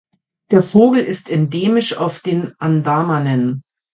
[0.49, 3.61] Der Vogel ist endemisch auf den Andamanen.